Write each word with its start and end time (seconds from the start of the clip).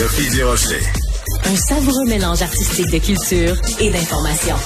Sophie 0.00 0.30
Durocher. 0.30 0.80
Un 1.44 1.56
savoureux 1.56 2.06
mélange 2.06 2.40
artistique 2.40 2.90
de 2.90 2.96
culture 2.96 3.54
et 3.80 3.90
d'information. 3.90 4.56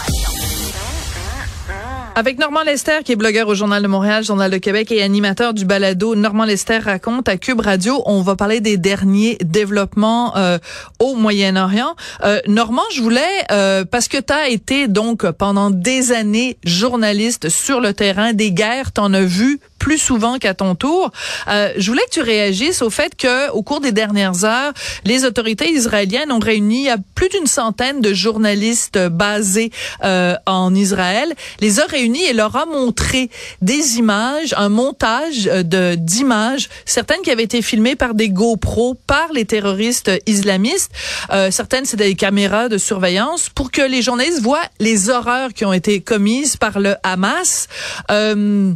Avec 2.14 2.38
Normand 2.38 2.62
Lester, 2.62 2.98
qui 3.04 3.10
est 3.10 3.16
blogueur 3.16 3.48
au 3.48 3.56
Journal 3.56 3.82
de 3.82 3.88
Montréal, 3.88 4.22
Journal 4.22 4.48
de 4.48 4.58
Québec 4.58 4.92
et 4.92 5.02
animateur 5.02 5.52
du 5.52 5.64
balado 5.64 6.14
Normand 6.14 6.44
Lester 6.44 6.78
raconte 6.78 7.28
à 7.28 7.36
Cube 7.36 7.58
Radio, 7.58 8.00
on 8.06 8.22
va 8.22 8.36
parler 8.36 8.60
des 8.60 8.76
derniers 8.76 9.36
développements 9.42 10.36
euh, 10.36 10.58
au 11.00 11.16
Moyen-Orient. 11.16 11.96
Euh, 12.22 12.38
Normand, 12.46 12.84
je 12.94 13.02
voulais, 13.02 13.44
euh, 13.50 13.84
parce 13.84 14.06
que 14.06 14.18
tu 14.18 14.32
as 14.32 14.48
été 14.48 14.86
donc 14.86 15.28
pendant 15.32 15.70
des 15.70 16.12
années 16.12 16.58
journaliste 16.64 17.48
sur 17.48 17.80
le 17.80 17.92
terrain 17.92 18.34
des 18.34 18.52
guerres, 18.52 18.92
t'en 18.92 19.12
as 19.12 19.24
vu 19.24 19.58
plus 19.78 19.98
souvent 19.98 20.38
qu'à 20.38 20.54
ton 20.54 20.74
tour. 20.74 21.10
Euh, 21.48 21.72
je 21.76 21.90
voulais 21.90 22.04
que 22.04 22.14
tu 22.14 22.22
réagisses 22.22 22.82
au 22.82 22.90
fait 22.90 23.14
que, 23.16 23.50
au 23.50 23.62
cours 23.62 23.80
des 23.80 23.92
dernières 23.92 24.44
heures, 24.44 24.72
les 25.04 25.24
autorités 25.24 25.70
israéliennes 25.70 26.32
ont 26.32 26.38
réuni 26.38 26.88
à 26.88 26.96
plus 27.14 27.28
d'une 27.28 27.46
centaine 27.46 28.00
de 28.00 28.12
journalistes 28.14 28.98
basés 28.98 29.70
euh, 30.02 30.34
en 30.46 30.74
Israël, 30.74 31.34
les 31.60 31.80
a 31.80 31.86
réunis 31.86 32.24
et 32.24 32.32
leur 32.32 32.56
a 32.56 32.66
montré 32.66 33.30
des 33.62 33.98
images, 33.98 34.54
un 34.56 34.68
montage 34.68 35.46
euh, 35.46 35.62
de 35.62 35.94
d'images, 35.94 36.68
certaines 36.84 37.22
qui 37.22 37.30
avaient 37.30 37.44
été 37.44 37.62
filmées 37.62 37.96
par 37.96 38.14
des 38.14 38.30
GoPro 38.30 38.94
par 39.06 39.32
les 39.32 39.44
terroristes 39.44 40.10
islamistes, 40.26 40.90
euh, 41.30 41.50
certaines 41.50 41.84
c'est 41.84 41.96
des 41.96 42.14
caméras 42.14 42.68
de 42.68 42.78
surveillance 42.78 43.48
pour 43.48 43.70
que 43.70 43.82
les 43.82 44.02
journalistes 44.02 44.40
voient 44.40 44.68
les 44.80 45.10
horreurs 45.10 45.52
qui 45.52 45.64
ont 45.64 45.72
été 45.72 46.00
commises 46.00 46.56
par 46.56 46.78
le 46.78 46.96
Hamas. 47.02 47.68
Euh, 48.10 48.72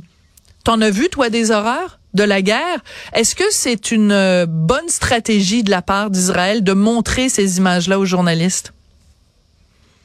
T'en 0.64 0.80
as 0.80 0.90
vu, 0.90 1.08
toi, 1.08 1.30
des 1.30 1.50
horreurs 1.50 1.98
de 2.14 2.22
la 2.22 2.42
guerre? 2.42 2.82
Est-ce 3.14 3.34
que 3.34 3.44
c'est 3.50 3.90
une 3.90 4.12
euh, 4.12 4.46
bonne 4.46 4.88
stratégie 4.88 5.62
de 5.62 5.70
la 5.70 5.82
part 5.82 6.10
d'Israël 6.10 6.64
de 6.64 6.72
montrer 6.72 7.28
ces 7.28 7.59
images-là 7.59 7.98
aux 7.98 8.04
journalistes? 8.04 8.73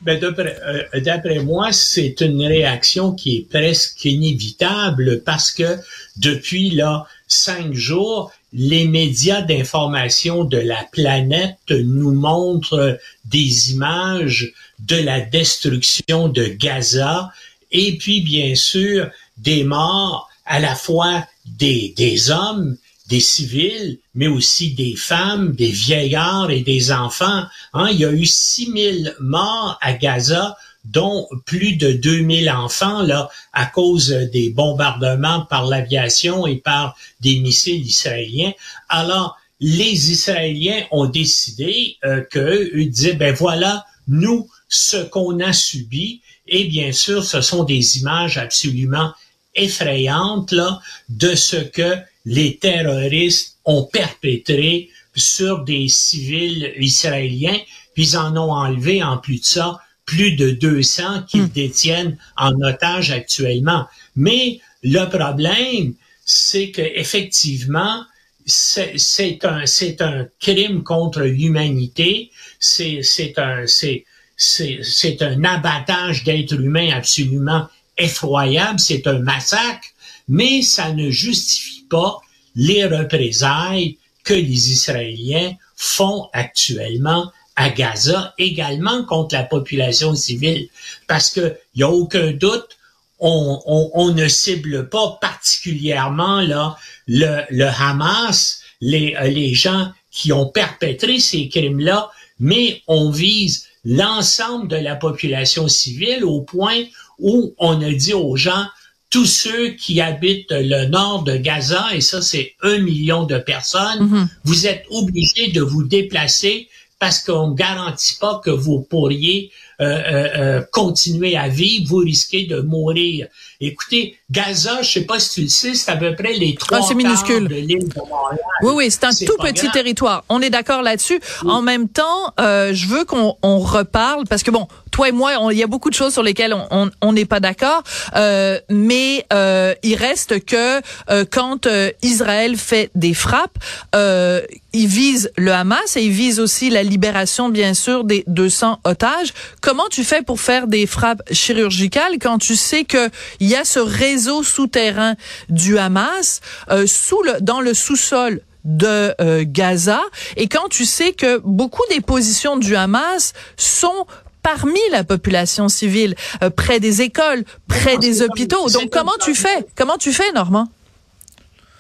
Ben, 0.02 0.22
euh, 0.22 0.84
d'après 1.00 1.40
moi, 1.40 1.72
c'est 1.72 2.20
une 2.20 2.46
réaction 2.46 3.14
qui 3.14 3.38
est 3.38 3.50
presque 3.50 4.04
inévitable 4.04 5.22
parce 5.24 5.52
que 5.52 5.78
depuis 6.18 6.72
là 6.72 7.06
cinq 7.28 7.74
jours, 7.74 8.32
les 8.52 8.86
médias 8.86 9.42
d'information 9.42 10.44
de 10.44 10.58
la 10.58 10.86
planète 10.92 11.58
nous 11.70 12.12
montrent 12.12 13.00
des 13.26 13.72
images 13.72 14.54
de 14.80 14.98
la 14.98 15.22
destruction 15.22 16.28
de 16.28 16.46
Gaza 16.46 17.32
et 17.72 17.98
puis 17.98 18.22
bien 18.22 18.56
sûr 18.56 19.10
des 19.38 19.64
morts 19.64 20.30
à 20.46 20.60
la 20.60 20.76
fois 20.76 21.26
des, 21.46 21.94
des 21.98 22.32
hommes, 22.32 22.78
des 23.08 23.20
civils, 23.20 24.00
mais 24.16 24.28
aussi 24.28 24.74
des 24.74 24.96
femmes, 24.96 25.54
des 25.54 25.72
vieillards 25.72 26.52
et 26.52 26.62
des 26.62 26.92
enfants. 26.92 27.44
Hein, 27.74 27.90
il 27.92 28.00
y 28.00 28.06
a 28.06 28.12
eu 28.12 28.26
6000 28.26 29.16
morts 29.20 29.78
à 29.82 29.94
Gaza, 29.94 30.58
dont 30.86 31.28
plus 31.46 31.76
de 31.76 31.94
2000 31.94 32.50
enfants 32.50 33.04
là 33.04 33.30
à 33.54 33.66
cause 33.66 34.10
des 34.10 34.50
bombardements 34.50 35.46
par 35.46 35.66
l'aviation 35.68 36.46
et 36.46 36.58
par 36.58 36.98
des 37.22 37.40
missiles 37.40 37.86
israéliens. 37.86 38.52
Alors, 38.90 39.38
les 39.60 40.12
Israéliens 40.12 40.84
ont 40.92 41.06
décidé 41.06 41.98
euh, 42.04 42.22
que 42.30 42.70
ils 42.76 42.90
disaient 42.90 43.14
ben 43.14 43.34
voilà, 43.34 43.86
nous 44.08 44.50
ce 44.68 44.98
qu'on 44.98 45.40
a 45.40 45.54
subi 45.54 46.22
et 46.48 46.66
bien 46.66 46.92
sûr, 46.92 47.24
ce 47.24 47.42
sont 47.42 47.64
des 47.64 48.00
images 48.00 48.38
absolument 48.38 49.14
effrayante 49.56 50.52
là, 50.52 50.80
de 51.10 51.36
ce 51.36 51.58
que 51.58 51.98
les 52.26 52.58
terroristes 52.58 53.58
ont 53.66 53.84
perpétré 53.84 54.90
sur 55.16 55.64
des 55.64 55.88
civils 55.88 56.74
israéliens, 56.78 57.60
puis 57.94 58.04
ils 58.04 58.18
en 58.18 58.36
ont 58.38 58.52
enlevé 58.52 59.04
en 59.04 59.18
plus 59.18 59.40
de 59.40 59.46
ça 59.46 59.80
plus 60.06 60.36
de 60.36 60.52
200 60.52 61.24
qu'ils 61.24 61.44
hmm. 61.44 61.50
détiennent 61.50 62.18
en 62.38 62.54
otage 62.62 63.12
actuellement. 63.12 63.88
Mais 64.16 64.60
le 64.84 65.06
problème, 65.06 65.94
c'est 66.26 66.72
que 66.72 66.82
effectivement, 66.82 68.04
c'est 68.46 69.46
un 69.46 69.66
c'est 69.66 70.02
un 70.02 70.28
crime 70.40 70.84
contre 70.84 71.22
l'humanité, 71.22 72.32
c'est 72.60 73.02
c'est 73.02 73.40
un 73.40 73.66
c'est 73.68 74.06
c'est 74.36 75.22
un 75.22 75.44
abattage 75.44 76.24
d'êtres 76.24 76.60
humains 76.60 76.90
absolument 76.94 77.68
effroyable, 77.98 78.80
c'est 78.80 79.08
un 79.08 79.20
massacre, 79.20 79.88
mais 80.28 80.62
ça 80.62 80.94
ne 80.94 81.10
justifie 81.10 81.86
pas 81.90 82.20
les 82.56 82.86
représailles 82.86 83.98
que 84.24 84.34
les 84.34 84.72
Israéliens 84.72 85.54
font 85.76 86.30
actuellement 86.34 87.32
à 87.56 87.70
Gaza, 87.70 88.34
également 88.38 89.04
contre 89.06 89.36
la 89.36 89.44
population 89.44 90.16
civile, 90.16 90.70
parce 91.08 91.30
que 91.30 91.56
il 91.76 91.82
y 91.82 91.84
a 91.84 91.90
aucun 91.90 92.32
doute, 92.32 92.78
on, 93.20 93.92
on, 93.94 94.12
ne 94.12 94.28
cible 94.28 94.90
pas 94.90 95.18
particulièrement 95.22 96.42
là 96.42 96.76
le, 97.08 97.44
le 97.52 97.66
Hamas, 97.68 98.62
les, 98.82 99.16
les 99.30 99.54
gens 99.54 99.92
qui 100.12 100.34
ont 100.34 100.48
perpétré 100.48 101.20
ces 101.20 101.48
crimes-là, 101.48 102.12
mais 102.40 102.82
on 102.88 103.12
vise 103.12 103.68
l'ensemble 103.86 104.68
de 104.68 104.76
la 104.76 104.96
population 104.96 105.68
civile 105.68 106.26
au 106.26 106.42
point 106.42 106.84
où 107.24 107.56
on 107.58 107.82
a 107.82 107.92
dit 107.92 108.14
aux 108.14 108.36
gens, 108.36 108.66
tous 109.10 109.26
ceux 109.26 109.70
qui 109.70 110.02
habitent 110.02 110.52
le 110.52 110.86
nord 110.86 111.24
de 111.24 111.38
Gaza, 111.38 111.88
et 111.94 112.02
ça 112.02 112.22
c'est 112.22 112.54
un 112.62 112.78
million 112.80 113.24
de 113.24 113.38
personnes, 113.38 114.08
mhm. 114.08 114.30
vous 114.44 114.68
êtes 114.68 114.86
obligés 114.90 115.52
de 115.52 115.62
vous 115.62 115.84
déplacer 115.84 116.68
parce 117.04 117.20
qu'on 117.20 117.50
ne 117.50 117.54
garantit 117.54 118.16
pas 118.20 118.40
que 118.44 118.50
vous 118.50 118.80
pourriez 118.80 119.52
euh, 119.82 119.86
euh, 119.86 120.30
euh, 120.38 120.62
continuer 120.72 121.36
à 121.36 121.50
vivre, 121.50 121.90
vous 121.90 121.98
risquez 121.98 122.46
de 122.46 122.62
mourir. 122.62 123.28
Écoutez, 123.60 124.16
Gaza, 124.32 124.82
je 124.82 124.90
sais 124.90 125.06
pas 125.06 125.20
si 125.20 125.34
tu 125.36 125.42
le 125.42 125.48
sais, 125.50 125.74
c'est 125.74 125.92
à 125.92 125.98
peu 125.98 126.16
près 126.16 126.32
les 126.32 126.56
trois 126.56 126.80
ah, 126.90 126.94
minuscule. 126.94 127.50
de 127.50 127.56
l'île 127.56 127.90
de 127.90 128.00
Montréal. 128.00 128.40
Oui, 128.62 128.74
oui, 128.76 128.86
c'est 128.90 129.04
un 129.04 129.10
tout 129.10 129.36
petit 129.38 129.70
territoire. 129.72 130.24
On 130.30 130.42
est 130.42 130.50
d'accord 130.50 130.82
là-dessus. 130.82 131.20
En 131.46 131.62
même 131.62 131.90
temps, 131.90 132.34
je 132.38 132.88
veux 132.88 133.04
qu'on 133.04 133.36
reparle 133.60 134.24
parce 134.30 134.44
que 134.44 134.52
bon, 134.52 134.68
toi 134.94 135.10
et 135.10 135.12
moi, 135.12 135.34
il 135.52 135.58
y 135.58 135.64
a 135.64 135.68
beaucoup 135.68 135.90
de 135.90 135.96
choses 135.96 136.14
sur 136.14 136.22
lesquelles 136.22 136.56
on 137.02 137.14
n'est 137.14 137.26
pas 137.26 137.40
d'accord, 137.40 137.82
euh, 138.16 138.60
mais 138.70 139.26
euh, 139.34 139.74
il 139.82 139.96
reste 139.96 140.46
que 140.46 140.82
euh, 141.10 141.26
quand 141.30 141.68
Israël 142.04 142.56
fait 142.56 142.92
des 142.94 143.16
frappes, 143.16 143.58
il 143.96 144.88
vise 144.88 145.32
le 145.36 145.52
Hamas 145.52 145.98
et 145.98 146.04
il 146.04 146.12
vise 146.12 146.40
aussi 146.40 146.70
la 146.70 146.84
libération, 146.84 147.50
bien 147.50 147.74
sûr, 147.74 148.04
des 148.04 148.24
200 148.28 148.82
otages. 148.84 149.34
Comment 149.62 149.88
tu 149.90 150.04
fais 150.04 150.22
pour 150.22 150.40
faire 150.40 150.68
des 150.68 150.86
frappes 150.86 151.24
chirurgicales 151.32 152.20
quand 152.22 152.38
tu 152.38 152.56
sais 152.56 152.84
que 152.84 153.10
il 153.40 153.50
y 153.50 153.56
a 153.56 153.66
ce 153.66 153.80
réseau 153.80 154.44
souterrain 154.44 155.16
du 155.50 155.78
Hamas 155.80 156.42
sous 156.86 157.22
le, 157.24 157.42
dans 157.42 157.62
le 157.62 157.74
sous-sol 157.74 158.42
de 158.64 159.44
Gaza? 159.44 160.02
Et 160.38 160.48
quand 160.48 160.70
tu 160.70 160.86
sais 160.86 161.14
que 161.14 161.40
beaucoup 161.40 161.84
des 161.90 162.02
positions 162.02 162.58
du 162.58 162.76
Hamas 162.76 163.34
sont 163.58 164.06
parmi 164.44 164.80
la 164.92 165.04
population 165.04 165.70
civile, 165.70 166.16
euh, 166.44 166.50
près 166.50 166.80
des 166.80 167.02
écoles, 167.02 167.44
près 167.68 167.98
des 167.98 168.22
hôpitaux. 168.22 168.70
Donc 168.70 168.90
comment 168.92 169.18
tu 169.24 169.34
fais? 169.34 169.66
Comment 169.76 169.98
tu 169.98 170.12
fais, 170.12 170.32
Normand? 170.34 170.68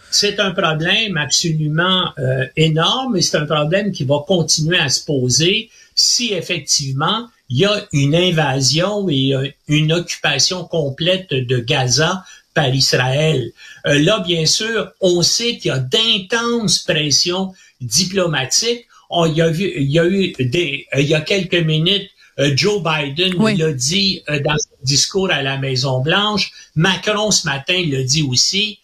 C'est 0.09 0.39
un 0.39 0.51
problème 0.51 1.17
absolument 1.17 2.13
euh, 2.17 2.45
énorme 2.55 3.17
et 3.17 3.21
c'est 3.21 3.37
un 3.37 3.45
problème 3.45 3.91
qui 3.91 4.05
va 4.05 4.19
continuer 4.25 4.77
à 4.77 4.89
se 4.89 5.03
poser 5.03 5.69
si 5.95 6.33
effectivement 6.33 7.27
il 7.49 7.59
y 7.59 7.65
a 7.65 7.85
une 7.91 8.15
invasion 8.15 9.09
et 9.09 9.35
euh, 9.35 9.47
une 9.67 9.91
occupation 9.91 10.63
complète 10.63 11.31
de 11.31 11.57
Gaza 11.59 12.23
par 12.53 12.69
Israël. 12.69 13.51
là, 13.83 14.19
bien 14.19 14.45
sûr, 14.45 14.91
on 15.01 15.23
sait 15.23 15.57
qu'il 15.57 15.69
y 15.69 15.71
a 15.71 15.79
d'intenses 15.79 16.79
pressions 16.79 17.51
diplomatiques. 17.81 18.85
On, 19.09 19.25
il, 19.25 19.37
y 19.37 19.41
a 19.41 19.49
vu, 19.49 19.73
il 19.75 19.91
y 19.91 19.97
a 19.97 20.05
eu 20.05 20.33
des, 20.39 20.85
il 20.95 21.07
y 21.07 21.15
a 21.15 21.21
quelques 21.21 21.55
minutes 21.55 22.12
Joe 22.37 22.81
Biden 22.81 23.33
l'a 23.57 23.73
dit 23.73 24.21
euh, 24.29 24.39
dans 24.39 24.57
son 24.57 24.75
discours 24.83 25.31
à 25.31 25.41
la 25.41 25.57
Maison 25.57 26.01
Blanche. 26.01 26.51
Macron 26.75 27.31
ce 27.31 27.47
matin 27.47 27.81
l'a 27.87 28.03
dit 28.03 28.23
aussi. 28.23 28.79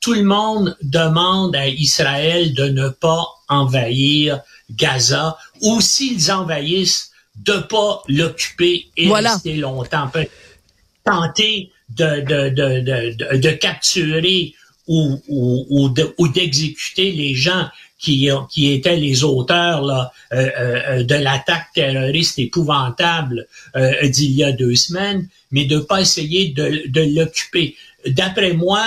Tout 0.00 0.14
le 0.14 0.24
monde 0.24 0.76
demande 0.82 1.56
à 1.56 1.68
Israël 1.68 2.54
de 2.54 2.64
ne 2.64 2.88
pas 2.88 3.26
envahir 3.48 4.40
Gaza 4.70 5.38
ou 5.60 5.80
s'ils 5.80 6.30
envahissent, 6.30 7.10
de 7.36 7.54
pas 7.54 8.02
l'occuper 8.08 8.86
et 8.96 9.12
rester 9.12 9.56
longtemps. 9.56 10.10
Tenter 11.04 11.70
de, 11.90 12.20
de, 12.20 12.48
de, 12.50 13.36
de, 13.36 13.50
capturer 13.50 14.54
ou, 14.86 15.20
ou, 15.28 15.94
ou 16.18 16.28
d'exécuter 16.28 17.12
les 17.12 17.34
gens 17.34 17.68
qui, 18.04 18.28
qui 18.50 18.72
étaient 18.72 18.96
les 18.96 19.24
auteurs 19.24 19.82
là, 19.82 20.12
euh, 20.32 20.50
euh, 20.58 21.02
de 21.04 21.14
l'attaque 21.14 21.68
terroriste 21.74 22.38
épouvantable 22.38 23.46
euh, 23.76 24.06
d'il 24.08 24.32
y 24.32 24.44
a 24.44 24.52
deux 24.52 24.74
semaines, 24.74 25.26
mais 25.50 25.64
de 25.64 25.78
pas 25.78 26.02
essayer 26.02 26.48
de, 26.48 26.82
de 26.88 27.18
l'occuper. 27.18 27.76
D'après 28.06 28.52
moi, 28.52 28.84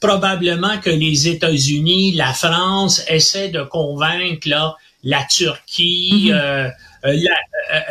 probablement 0.00 0.78
que 0.78 0.90
les 0.90 1.28
États-Unis, 1.28 2.12
la 2.14 2.32
France 2.32 3.04
essaient 3.08 3.50
de 3.50 3.62
convaincre 3.62 4.48
là, 4.48 4.74
la 5.04 5.22
Turquie, 5.30 6.32
mm-hmm. 6.32 7.28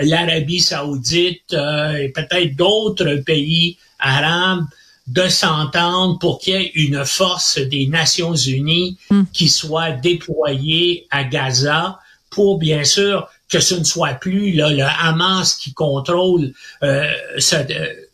l'Arabie 0.01 0.59
saoudite 0.59 1.53
et 1.53 2.09
peut-être 2.09 2.55
d'autres 2.57 3.15
pays 3.23 3.77
arabes 3.99 4.65
de 5.07 5.27
s'entendre 5.27 6.17
pour 6.19 6.39
qu'il 6.39 6.53
y 6.53 6.57
ait 6.57 6.71
une 6.75 7.05
force 7.05 7.59
des 7.59 7.87
Nations 7.87 8.35
Unies 8.35 8.97
mm. 9.09 9.23
qui 9.33 9.49
soit 9.49 9.91
déployée 9.91 11.07
à 11.11 11.23
Gaza 11.23 11.99
pour 12.29 12.57
bien 12.57 12.83
sûr 12.83 13.27
que 13.49 13.59
ce 13.59 13.75
ne 13.75 13.83
soit 13.83 14.15
plus 14.15 14.53
là, 14.53 14.69
le 14.69 14.83
Hamas 14.83 15.53
qui 15.55 15.73
contrôle 15.73 16.53
euh, 16.81 17.07
ce, 17.37 17.55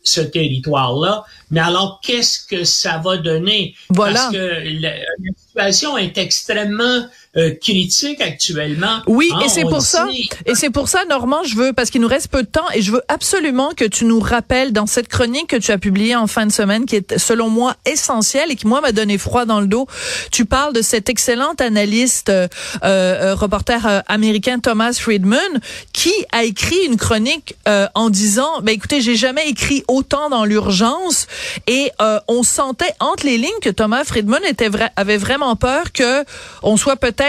ce 0.02 0.20
territoire-là. 0.20 1.24
Mais 1.50 1.60
alors, 1.60 2.00
qu'est-ce 2.02 2.46
que 2.46 2.64
ça 2.64 2.98
va 2.98 3.16
donner? 3.16 3.74
Voilà. 3.88 4.20
Parce 4.20 4.32
que 4.32 4.80
la, 4.80 4.92
situation 5.36 5.96
est 5.96 6.18
extrêmement 6.18 7.06
euh, 7.36 7.54
critique 7.54 8.20
actuellement. 8.20 9.02
Oui, 9.06 9.28
et 9.40 9.44
ah, 9.44 9.48
c'est 9.48 9.62
pour 9.62 9.82
ça. 9.82 10.08
Et 10.46 10.56
c'est 10.56 10.70
pour 10.70 10.88
ça, 10.88 11.04
Normand, 11.04 11.44
je 11.44 11.54
veux, 11.54 11.72
parce 11.72 11.90
qu'il 11.90 12.00
nous 12.00 12.08
reste 12.08 12.26
peu 12.26 12.42
de 12.42 12.48
temps, 12.48 12.68
et 12.74 12.82
je 12.82 12.90
veux 12.90 13.02
absolument 13.06 13.70
que 13.76 13.84
tu 13.84 14.04
nous 14.04 14.18
rappelles 14.18 14.72
dans 14.72 14.86
cette 14.86 15.06
chronique 15.06 15.46
que 15.46 15.56
tu 15.56 15.70
as 15.70 15.78
publiée 15.78 16.16
en 16.16 16.26
fin 16.26 16.44
de 16.44 16.50
semaine, 16.50 16.86
qui 16.86 16.96
est 16.96 17.18
selon 17.18 17.48
moi 17.48 17.76
essentielle 17.86 18.50
et 18.50 18.56
qui 18.56 18.66
moi 18.66 18.80
m'a 18.80 18.90
donné 18.90 19.16
froid 19.16 19.44
dans 19.44 19.60
le 19.60 19.68
dos. 19.68 19.86
Tu 20.32 20.44
parles 20.44 20.72
de 20.72 20.82
cet 20.82 21.08
excellent 21.08 21.52
analyste, 21.60 22.30
euh, 22.30 22.48
euh, 22.82 23.36
reporter 23.36 24.02
américain 24.08 24.58
Thomas 24.58 24.94
Friedman, 24.94 25.60
qui 25.92 26.12
a 26.32 26.42
écrit 26.42 26.84
une 26.84 26.96
chronique 26.96 27.54
en 27.94 28.10
disant, 28.10 28.60
ben 28.62 28.72
écoutez, 28.72 29.00
j'ai 29.00 29.14
jamais 29.14 29.48
écrit 29.48 29.84
autant 29.86 30.30
dans 30.30 30.44
l'urgence, 30.44 31.28
et 31.68 31.92
on 32.26 32.42
sentait 32.42 32.92
entre 32.98 33.24
les 33.24 33.38
lignes 33.38 33.50
que 33.62 33.70
Thomas 33.70 34.02
Friedman 34.02 34.42
était 34.48 34.68
vrai, 34.68 34.90
avait 34.96 35.16
vraiment 35.16 35.54
peur 35.54 35.92
que 35.92 36.24
on 36.64 36.76
soit 36.76 36.96
peut-être 36.96 37.20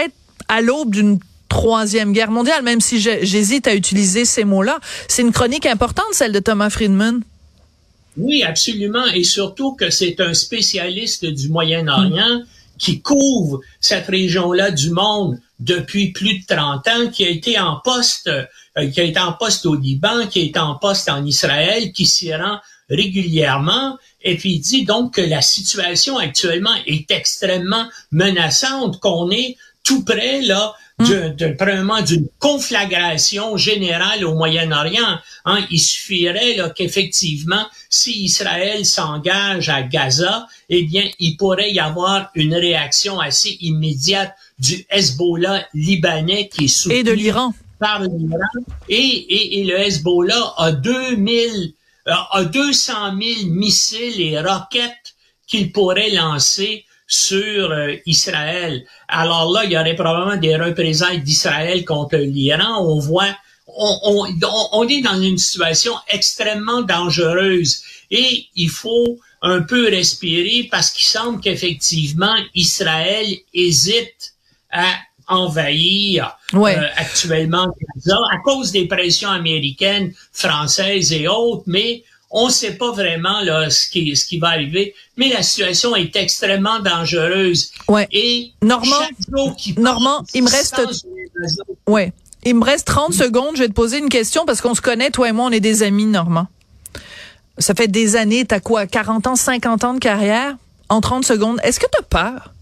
à 0.48 0.60
l'aube 0.60 0.90
d'une 0.90 1.18
troisième 1.48 2.12
guerre 2.12 2.30
mondiale, 2.30 2.62
même 2.62 2.80
si 2.80 2.98
j'hésite 2.98 3.66
à 3.66 3.74
utiliser 3.74 4.24
ces 4.24 4.44
mots-là. 4.44 4.80
C'est 5.08 5.22
une 5.22 5.32
chronique 5.32 5.66
importante, 5.66 6.06
celle 6.12 6.32
de 6.32 6.38
Thomas 6.38 6.70
Friedman. 6.70 7.20
Oui, 8.16 8.42
absolument. 8.42 9.06
Et 9.14 9.24
surtout 9.24 9.74
que 9.74 9.90
c'est 9.90 10.20
un 10.20 10.34
spécialiste 10.34 11.26
du 11.26 11.48
Moyen-Orient 11.48 12.42
qui 12.78 13.00
couvre 13.00 13.60
cette 13.80 14.06
région-là 14.08 14.70
du 14.70 14.90
monde 14.90 15.38
depuis 15.60 16.12
plus 16.12 16.40
de 16.40 16.46
30 16.46 16.88
ans, 16.88 17.10
qui 17.12 17.24
a 17.24 17.28
été 17.28 17.58
en 17.58 17.76
poste, 17.76 18.28
euh, 18.28 18.90
qui 18.90 19.00
a 19.00 19.04
été 19.04 19.20
en 19.20 19.32
poste 19.32 19.66
au 19.66 19.74
Liban, 19.74 20.26
qui 20.26 20.40
été 20.40 20.58
en 20.58 20.74
poste 20.74 21.08
en 21.08 21.24
Israël, 21.24 21.92
qui 21.92 22.06
s'y 22.06 22.34
rend 22.34 22.58
régulièrement. 22.90 23.98
Et 24.22 24.36
puis 24.36 24.54
il 24.54 24.60
dit 24.60 24.84
donc 24.84 25.14
que 25.14 25.20
la 25.20 25.42
situation 25.42 26.18
actuellement 26.18 26.74
est 26.86 27.10
extrêmement 27.10 27.86
menaçante, 28.10 28.98
qu'on 29.00 29.30
est 29.30 29.56
tout 29.92 30.04
près 30.04 30.40
là 30.42 30.74
de, 30.98 32.04
d'une 32.04 32.28
conflagration 32.38 33.56
générale 33.56 34.24
au 34.24 34.34
Moyen-Orient. 34.34 35.18
Hein, 35.44 35.66
il 35.70 35.80
suffirait 35.80 36.54
là, 36.54 36.70
qu'effectivement, 36.70 37.66
si 37.88 38.24
Israël 38.24 38.86
s'engage 38.86 39.68
à 39.68 39.82
Gaza, 39.82 40.46
eh 40.68 40.84
bien, 40.84 41.04
il 41.18 41.36
pourrait 41.36 41.72
y 41.72 41.80
avoir 41.80 42.30
une 42.34 42.54
réaction 42.54 43.18
assez 43.18 43.56
immédiate 43.60 44.34
du 44.58 44.86
Hezbollah 44.90 45.66
libanais 45.74 46.48
qui 46.48 46.66
est 46.66 46.68
soutenu 46.68 47.00
et 47.00 47.02
de 47.02 47.12
l'Iran 47.12 47.52
par 47.78 48.00
l'Iran. 48.02 48.38
Et, 48.88 48.94
et, 48.94 49.60
et, 49.60 49.64
le 49.64 49.76
Hezbollah 49.76 50.54
a 50.56 50.70
2000 50.70 51.74
a 52.06 52.44
200 52.44 52.92
000 53.20 53.50
missiles 53.50 54.20
et 54.20 54.40
roquettes 54.40 55.14
qu'il 55.46 55.72
pourrait 55.72 56.10
lancer 56.10 56.84
sur 57.12 57.70
euh, 57.70 57.94
Israël. 58.06 58.86
Alors 59.06 59.52
là, 59.52 59.64
il 59.64 59.72
y 59.72 59.76
aurait 59.76 59.94
probablement 59.94 60.38
des 60.38 60.56
représailles 60.56 61.20
d'Israël 61.20 61.84
contre 61.84 62.16
l'Iran. 62.16 62.80
On 62.80 62.98
voit, 63.00 63.36
on, 63.66 63.98
on, 64.02 64.68
on, 64.72 64.88
est 64.88 65.02
dans 65.02 65.20
une 65.20 65.36
situation 65.36 65.92
extrêmement 66.08 66.80
dangereuse 66.80 67.82
et 68.10 68.46
il 68.56 68.70
faut 68.70 69.18
un 69.42 69.60
peu 69.60 69.90
respirer 69.90 70.68
parce 70.70 70.90
qu'il 70.90 71.04
semble 71.04 71.42
qu'effectivement 71.42 72.34
Israël 72.54 73.26
hésite 73.52 74.32
à 74.70 74.94
envahir 75.26 76.34
euh, 76.54 76.86
actuellement 76.96 77.66
Gaza 77.94 78.18
à 78.32 78.38
cause 78.38 78.72
des 78.72 78.86
pressions 78.86 79.30
américaines, 79.30 80.14
françaises 80.32 81.12
et 81.12 81.28
autres, 81.28 81.64
mais 81.66 82.04
on 82.32 82.46
ne 82.46 82.52
sait 82.52 82.72
pas 82.72 82.90
vraiment 82.90 83.40
là, 83.42 83.70
ce, 83.70 83.88
qui, 83.88 84.16
ce 84.16 84.26
qui 84.26 84.38
va 84.38 84.48
arriver. 84.48 84.94
Mais 85.16 85.28
la 85.28 85.42
situation 85.42 85.94
est 85.94 86.16
extrêmement 86.16 86.80
dangereuse. 86.80 87.70
Ouais. 87.88 88.08
Et 88.10 88.52
Normand, 88.62 89.06
Normand 89.76 90.24
il 90.34 90.42
me 90.42 90.50
reste... 90.50 90.80
Ouais. 91.86 92.12
Il 92.44 92.56
me 92.56 92.64
reste 92.64 92.88
30 92.88 93.12
secondes. 93.12 93.56
Je 93.56 93.62
vais 93.62 93.68
te 93.68 93.74
poser 93.74 93.98
une 93.98 94.08
question 94.08 94.44
parce 94.46 94.60
qu'on 94.60 94.74
se 94.74 94.80
connaît, 94.80 95.10
toi 95.10 95.28
et 95.28 95.32
moi, 95.32 95.46
on 95.46 95.50
est 95.52 95.60
des 95.60 95.82
amis, 95.82 96.06
Normand. 96.06 96.48
Ça 97.58 97.74
fait 97.74 97.86
des 97.86 98.16
années, 98.16 98.44
t'as 98.44 98.60
quoi, 98.60 98.86
40 98.86 99.26
ans, 99.28 99.36
50 99.36 99.84
ans 99.84 99.94
de 99.94 99.98
carrière? 100.00 100.56
En 100.88 101.00
30 101.00 101.24
secondes, 101.24 101.60
est-ce 101.62 101.78
que 101.78 101.86
t'as 101.90 102.02
peur? 102.02 102.52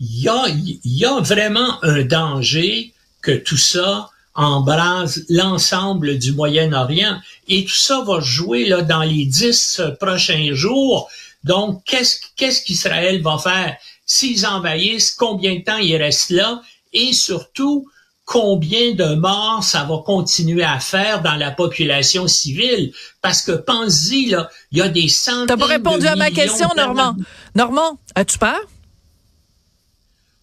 il 0.00 0.22
y 0.22 0.28
a, 0.28 0.44
y 0.84 1.04
a 1.04 1.20
vraiment 1.20 1.82
un 1.82 2.02
danger 2.02 2.92
que 3.20 3.32
tout 3.32 3.56
ça 3.56 4.10
embrase 4.38 5.24
l'ensemble 5.28 6.16
du 6.18 6.32
Moyen-Orient 6.32 7.18
et 7.48 7.64
tout 7.64 7.74
ça 7.74 8.02
va 8.06 8.20
jouer 8.20 8.66
là 8.66 8.82
dans 8.82 9.02
les 9.02 9.26
dix 9.26 9.82
prochains 10.00 10.54
jours. 10.54 11.10
Donc, 11.42 11.82
qu'est-ce 11.84 12.20
qu'est-ce 12.36 12.62
qu'Israël 12.62 13.20
va 13.20 13.36
faire? 13.38 13.76
S'ils 14.06 14.46
envahissent 14.46 15.10
Combien 15.10 15.56
de 15.56 15.64
temps 15.64 15.78
il 15.78 15.96
reste 15.96 16.30
là? 16.30 16.62
Et 16.92 17.12
surtout, 17.12 17.88
combien 18.24 18.94
de 18.94 19.16
morts 19.16 19.64
ça 19.64 19.84
va 19.84 19.98
continuer 20.06 20.62
à 20.62 20.78
faire 20.78 21.20
dans 21.20 21.34
la 21.34 21.50
population 21.50 22.28
civile? 22.28 22.92
Parce 23.20 23.42
que 23.42 23.52
pense-y 23.52 24.34
il 24.70 24.78
y 24.78 24.80
a 24.80 24.88
des 24.88 25.08
centaines. 25.08 25.46
T'as 25.48 25.56
pas 25.56 25.66
répondu 25.66 26.06
à 26.06 26.14
ma 26.14 26.30
question, 26.30 26.68
Normand. 26.76 27.16
Normand, 27.56 27.98
as-tu 28.14 28.38
peur? 28.38 28.60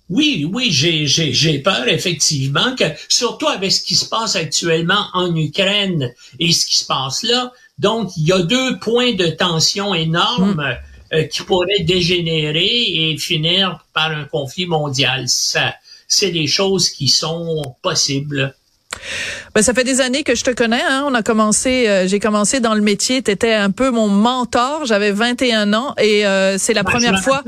Oui, 0.09 0.47
oui, 0.51 0.69
j'ai 0.71 1.59
peur 1.59 1.87
effectivement 1.87 2.75
que, 2.75 2.83
surtout 3.09 3.47
avec 3.47 3.71
ce 3.71 3.81
qui 3.81 3.95
se 3.95 4.05
passe 4.05 4.35
actuellement 4.35 5.07
en 5.13 5.35
Ukraine 5.35 6.13
et 6.39 6.51
ce 6.51 6.65
qui 6.67 6.79
se 6.79 6.85
passe 6.85 7.23
là, 7.23 7.51
donc 7.79 8.11
il 8.15 8.27
y 8.27 8.31
a 8.31 8.39
deux 8.39 8.77
points 8.79 9.13
de 9.13 9.27
tension 9.27 9.93
énormes 9.95 10.55
mm. 10.55 11.15
euh, 11.15 11.23
qui 11.23 11.41
pourraient 11.41 11.83
dégénérer 11.83 13.11
et 13.11 13.17
finir 13.17 13.83
par 13.93 14.11
un 14.11 14.25
conflit 14.25 14.67
mondial. 14.67 15.27
Ça, 15.27 15.73
c'est 16.07 16.31
des 16.31 16.47
choses 16.47 16.89
qui 16.89 17.07
sont 17.07 17.75
possibles. 17.81 18.55
Ben, 19.53 19.61
ça 19.61 19.73
fait 19.73 19.83
des 19.83 20.01
années 20.01 20.23
que 20.23 20.35
je 20.35 20.43
te 20.43 20.51
connais. 20.51 20.81
Hein. 20.87 21.03
On 21.07 21.13
a 21.15 21.23
commencé, 21.23 21.89
euh, 21.89 22.07
j'ai 22.07 22.19
commencé 22.19 22.59
dans 22.59 22.75
le 22.75 22.81
métier. 22.81 23.21
Tu 23.23 23.31
étais 23.31 23.53
un 23.53 23.71
peu 23.71 23.89
mon 23.89 24.07
mentor. 24.07 24.85
J'avais 24.85 25.11
21 25.11 25.73
ans 25.73 25.95
et 25.97 26.25
euh, 26.25 26.57
c'est 26.57 26.73
la 26.73 26.83
ben, 26.83 26.91
première 26.91 27.19
fois 27.19 27.43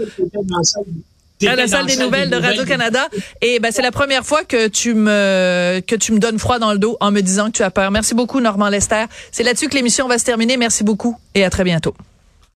à 1.45 1.55
la 1.55 1.67
salle 1.67 1.85
des 1.85 1.97
nouvelles 1.97 2.29
de 2.29 2.37
Radio 2.37 2.65
Canada 2.65 3.07
et 3.41 3.59
ben 3.59 3.71
c'est 3.71 3.81
la 3.81 3.91
première 3.91 4.25
fois 4.25 4.43
que 4.43 4.67
tu 4.67 4.93
me 4.93 5.81
que 5.85 5.95
tu 5.95 6.11
me 6.11 6.19
donnes 6.19 6.39
froid 6.39 6.59
dans 6.59 6.71
le 6.71 6.79
dos 6.79 6.97
en 6.99 7.11
me 7.11 7.21
disant 7.21 7.47
que 7.47 7.57
tu 7.57 7.63
as 7.63 7.71
peur. 7.71 7.91
Merci 7.91 8.15
beaucoup 8.15 8.39
Normand 8.39 8.69
Lester. 8.69 9.05
C'est 9.31 9.43
là-dessus 9.43 9.67
que 9.67 9.75
l'émission 9.75 10.07
va 10.07 10.17
se 10.17 10.25
terminer. 10.25 10.57
Merci 10.57 10.83
beaucoup 10.83 11.17
et 11.35 11.43
à 11.43 11.49
très 11.49 11.63
bientôt. 11.63 11.93